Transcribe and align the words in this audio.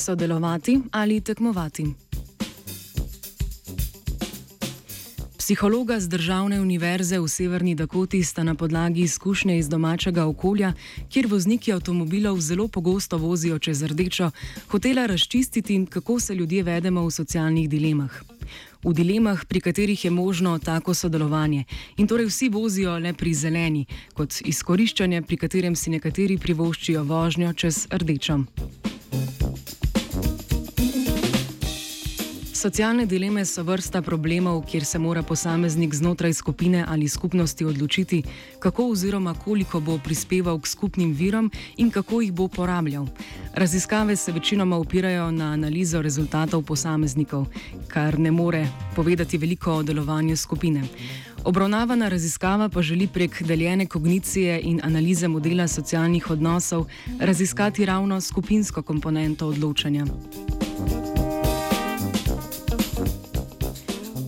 Sodelovati 0.00 0.80
ali 0.92 1.20
tekmovati? 1.20 1.86
Psihologa 5.38 6.00
z 6.00 6.08
Državne 6.08 6.60
univerze 6.60 7.18
v 7.20 7.28
Severni 7.28 7.74
Dakoti 7.74 8.22
sta 8.24 8.42
na 8.42 8.54
podlagi 8.54 9.00
izkušnje 9.00 9.58
iz 9.58 9.68
domačega 9.68 10.24
okolja, 10.26 10.72
kjer 11.08 11.26
vozniki 11.26 11.72
avtomobilov 11.72 12.40
zelo 12.40 12.68
pogosto 12.68 13.18
vozijo 13.18 13.58
čez 13.58 13.82
rdečo, 13.82 14.30
hotela 14.68 15.06
razčistiti, 15.06 15.86
kako 15.90 16.20
se 16.20 16.34
ljudje 16.34 16.62
vedemo 16.62 17.04
v 17.06 17.10
socialnih 17.10 17.68
dilemah. 17.68 18.22
V 18.84 18.94
dilemah, 18.94 19.44
pri 19.44 19.60
katerih 19.60 20.04
je 20.04 20.10
možno 20.10 20.58
tako 20.58 20.94
sodelovanje. 20.94 21.64
In 21.96 22.06
torej 22.06 22.26
vsi 22.26 22.48
vozijo 22.48 22.98
le 22.98 23.12
pri 23.12 23.34
zeleni, 23.34 23.86
kot 24.14 24.40
izkoriščanje, 24.44 25.22
pri 25.22 25.36
katerem 25.36 25.76
si 25.76 25.90
nekateri 25.90 26.38
privoščijo 26.38 27.04
vožnjo 27.04 27.52
čez 27.52 27.86
rdečo. 27.92 28.44
Socialne 32.60 33.06
dileme 33.06 33.40
so 33.48 33.62
vrsta 33.64 34.02
problemov, 34.02 34.66
kjer 34.68 34.84
se 34.84 34.98
mora 34.98 35.22
posameznik 35.22 35.94
znotraj 35.94 36.32
skupine 36.32 36.84
ali 36.88 37.08
skupnosti 37.08 37.64
odločiti, 37.64 38.22
kako 38.58 38.90
oziroma 38.90 39.34
koliko 39.34 39.80
bo 39.80 39.98
prispeval 39.98 40.60
k 40.60 40.66
skupnim 40.66 41.12
virom 41.12 41.50
in 41.76 41.90
kako 41.90 42.20
jih 42.20 42.32
bo 42.32 42.48
porabljal. 42.48 43.06
Raziskave 43.54 44.16
se 44.16 44.32
večinoma 44.32 44.76
opirajo 44.76 45.30
na 45.30 45.52
analizo 45.52 46.02
rezultatov 46.02 46.62
posameznikov, 46.62 47.46
kar 47.88 48.18
ne 48.18 48.30
more 48.30 48.68
povedati 48.96 49.38
veliko 49.38 49.72
o 49.72 49.82
delovanju 49.82 50.36
skupine. 50.36 50.84
Obravnavana 51.44 52.08
raziskava 52.08 52.68
pa 52.68 52.82
želi 52.82 53.06
prek 53.06 53.42
deljene 53.42 53.86
kognicije 53.86 54.60
in 54.60 54.80
analize 54.84 55.28
modela 55.28 55.68
socialnih 55.68 56.30
odnosov 56.30 56.86
raziskati 57.20 57.86
ravno 57.86 58.20
skupinsko 58.20 58.82
komponento 58.82 59.46
odločanja. 59.46 60.04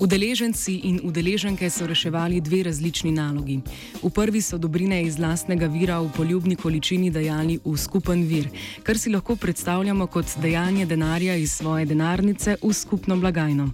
Udeleženci 0.00 0.74
in 0.86 1.00
udeleženke 1.02 1.70
so 1.70 1.86
reševali 1.86 2.40
dve 2.40 2.62
različni 2.62 3.12
nalogi. 3.12 3.60
V 4.02 4.10
prvi 4.10 4.40
so 4.42 4.58
dobrine 4.58 5.02
iz 5.02 5.18
lastnega 5.18 5.66
vira 5.66 5.98
v 6.00 6.10
poljubni 6.16 6.56
količini 6.56 7.10
dajali 7.10 7.58
v 7.64 7.76
skupen 7.76 8.22
vir, 8.22 8.46
kar 8.82 8.98
si 8.98 9.10
lahko 9.10 9.36
predstavljamo 9.36 10.06
kot 10.06 10.38
dajanje 10.42 10.86
denarja 10.86 11.34
iz 11.36 11.52
svoje 11.52 11.84
denarnice 11.84 12.56
v 12.62 12.72
skupno 12.72 13.16
blagajno. 13.16 13.70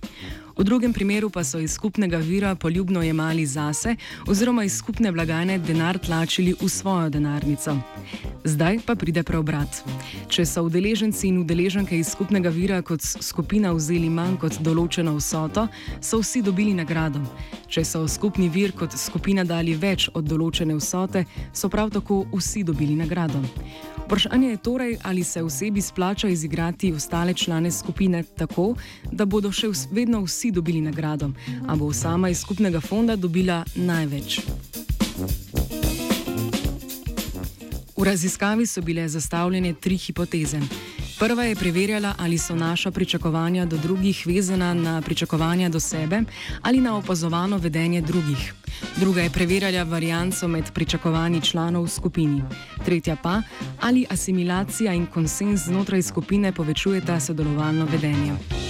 V 0.56 0.64
drugem 0.64 0.92
primeru 0.92 1.30
pa 1.30 1.44
so 1.44 1.58
iz 1.58 1.74
skupnega 1.74 2.16
vira 2.16 2.54
poljubno 2.54 3.02
jemali 3.02 3.46
zase 3.46 3.96
oziroma 4.26 4.64
iz 4.64 4.78
skupne 4.78 5.12
blagajne 5.12 5.58
denar 5.58 5.98
tlačili 5.98 6.54
v 6.60 6.68
svojo 6.68 7.10
denarnico. 7.10 7.76
Zdaj 8.44 8.78
pa 8.84 8.92
pride 8.92 9.22
preobrat. 9.24 9.78
Če 10.28 10.44
so 10.44 10.66
udeleženci 10.66 11.30
in 11.30 11.38
udeleženke 11.40 11.96
iz 11.96 12.10
skupnega 12.12 12.50
vira 12.52 12.82
kot 12.84 13.00
skupina 13.00 13.70
vzeli 13.72 14.10
manj 14.12 14.36
kot 14.42 14.58
določeno 14.60 15.14
vsoto, 15.16 15.64
so 16.04 16.20
vsi 16.20 16.42
dobili 16.44 16.74
nagrado. 16.76 17.22
Če 17.72 17.86
so 17.88 18.02
skupni 18.04 18.50
vir 18.52 18.76
kot 18.76 18.92
skupina 19.00 19.46
dali 19.48 19.72
več 19.72 20.10
od 20.12 20.28
določene 20.28 20.76
vsote, 20.76 21.24
so 21.56 21.72
prav 21.72 21.94
tako 21.96 22.26
vsi 22.36 22.66
dobili 22.68 23.00
nagrado. 23.00 23.40
Vprašanje 24.04 24.52
je 24.52 24.60
torej, 24.60 24.98
ali 25.08 25.24
se 25.24 25.40
osebi 25.40 25.80
splača 25.80 26.28
izigrati 26.28 26.92
ostale 26.92 27.32
člane 27.32 27.72
skupine 27.72 28.26
tako, 28.36 28.74
da 29.08 29.24
bodo 29.24 29.48
še 29.48 29.72
vedno 29.88 30.20
vsi 30.28 30.52
dobili 30.52 30.84
nagrado, 30.84 31.32
a 31.64 31.80
bo 31.80 31.92
sama 31.96 32.28
iz 32.28 32.44
skupnega 32.44 32.84
fonda 32.84 33.16
dobila 33.16 33.64
največ. 33.74 34.83
V 37.96 38.04
raziskavi 38.04 38.66
so 38.66 38.82
bile 38.82 39.08
zastavljene 39.08 39.72
tri 39.72 39.96
hipoteze. 39.96 40.60
Prva 41.18 41.44
je 41.44 41.54
preverjala, 41.54 42.14
ali 42.18 42.38
so 42.38 42.54
naša 42.54 42.90
pričakovanja 42.90 43.66
do 43.66 43.76
drugih 43.76 44.26
vezana 44.26 44.74
na 44.74 45.02
pričakovanja 45.02 45.68
do 45.68 45.80
sebe 45.80 46.20
ali 46.62 46.80
na 46.80 46.96
opazovano 46.96 47.56
vedenje 47.58 48.00
drugih. 48.00 48.54
Druga 48.96 49.20
je 49.20 49.30
preverjala 49.30 49.82
varianco 49.82 50.48
med 50.48 50.72
pričakovanji 50.72 51.40
članov 51.40 51.84
v 51.84 51.88
skupini. 51.88 52.42
Tretja 52.84 53.16
pa, 53.22 53.42
ali 53.80 54.06
asimilacija 54.10 54.92
in 54.92 55.06
konsens 55.06 55.60
znotraj 55.60 56.02
skupine 56.02 56.52
povečujeta 56.52 57.20
sodelovalno 57.20 57.84
vedenje. 57.84 58.63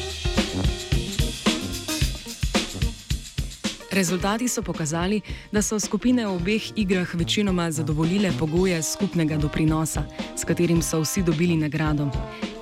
Rezultati 3.94 4.48
so 4.48 4.62
pokazali, 4.62 5.20
da 5.52 5.62
so 5.62 5.78
skupine 5.80 6.26
v 6.26 6.34
obeh 6.34 6.62
igrah 6.76 7.14
večinoma 7.14 7.70
zadovoljile 7.70 8.32
pogoje 8.38 8.82
skupnega 8.82 9.36
doprinosa, 9.36 10.02
s 10.36 10.44
katerim 10.44 10.82
so 10.82 11.00
vsi 11.00 11.22
dobili 11.22 11.56
nagrado. 11.56 12.10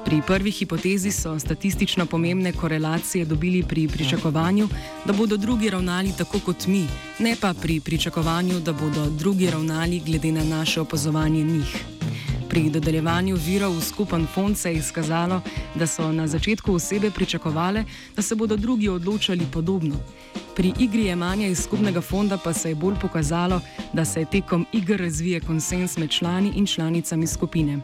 Pri 0.05 0.21
prvi 0.27 0.51
hipotezi 0.51 1.11
so 1.11 1.39
statistično 1.39 2.07
pomembne 2.07 2.53
korelacije 2.53 3.25
dobili 3.25 3.63
pri 3.63 3.89
pričakovanju, 3.89 4.69
da 5.05 5.13
bodo 5.13 5.37
drugi 5.37 5.71
ravnali 5.71 6.13
tako 6.19 6.39
kot 6.39 6.67
mi, 6.67 6.87
ne 7.19 7.37
pa 7.41 7.55
pri 7.55 7.81
pričakovanju, 7.81 8.61
da 8.61 8.73
bodo 8.73 9.07
drugi 9.11 9.51
ravnali 9.51 10.03
glede 10.07 10.33
na 10.33 10.45
naše 10.45 10.81
opazovanje 10.81 11.45
njih. 11.45 11.92
Pri 12.53 12.69
dodeljevanju 12.71 13.37
virov 13.37 13.73
v 13.73 13.81
skupen 13.81 14.27
fond 14.35 14.59
se 14.59 14.69
je 14.69 14.77
izkazalo, 14.77 15.41
da 15.75 15.87
so 15.87 16.13
na 16.13 16.27
začetku 16.27 16.75
osebe 16.75 17.11
pričakovale, 17.11 17.85
da 18.17 18.23
se 18.23 18.35
bodo 18.35 18.57
drugi 18.57 18.89
odločali 18.89 19.47
podobno. 19.53 19.97
Pri 20.57 20.73
igri 20.79 21.07
jemanja 21.07 21.47
iz 21.47 21.63
skupnega 21.65 22.01
fonda 22.01 22.37
pa 22.37 22.53
se 22.53 22.69
je 22.69 22.75
bolj 22.75 22.95
pokazalo, 23.01 23.61
da 23.93 24.05
se 24.05 24.25
tekom 24.25 24.67
igr 24.73 25.01
razvije 25.01 25.41
konsens 25.41 25.97
med 25.97 26.11
člani 26.11 26.53
in 26.57 26.67
članicami 26.67 27.27
skupine. 27.27 27.81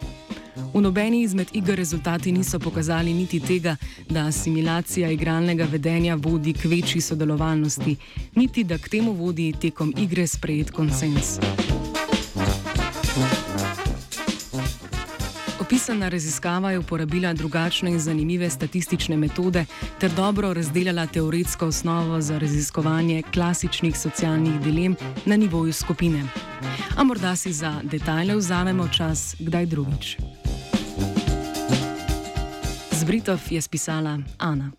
V 0.75 0.81
nobeni 0.81 1.23
izmed 1.23 1.49
igr 1.53 1.75
rezultati 1.75 2.33
niso 2.33 2.59
pokazali 2.59 3.15
niti 3.15 3.41
tega, 3.41 3.77
da 4.11 4.27
asimilacija 4.27 5.11
igralnega 5.11 5.65
vedenja 5.65 6.15
vodi 6.15 6.53
k 6.53 6.65
večji 6.65 7.01
sodelovalnosti, 7.01 7.97
niti 8.35 8.65
da 8.65 8.79
k 8.79 8.89
temu 8.89 9.13
vodi 9.13 9.53
tekom 9.61 9.95
igre 9.97 10.27
sprejet 10.27 10.71
konsens. 10.71 11.39
Opisana 15.61 16.09
raziskava 16.09 16.71
je 16.71 16.79
uporabila 16.79 17.33
drugačne 17.33 17.91
in 17.91 17.99
zanimive 17.99 18.51
statistične 18.51 19.17
metode 19.17 19.65
ter 20.01 20.11
dobro 20.11 20.53
razdelila 20.53 21.07
teoretsko 21.07 21.67
osnovo 21.67 22.21
za 22.21 22.39
raziskovanje 22.39 23.23
klasičnih 23.35 23.99
socialnih 23.99 24.61
dilem 24.61 24.97
na 25.25 25.37
nivoju 25.37 25.73
skupine. 25.73 26.25
A 26.97 27.05
morda 27.05 27.37
si 27.37 27.53
za 27.53 27.81
detajle 27.83 28.37
vzamemo 28.37 28.89
čas 28.89 29.37
kdaj 29.39 29.67
drugič. 29.67 30.17
Zbritov 32.93 33.41
je 33.51 33.61
spisala 33.61 34.19
Ana. 34.39 34.71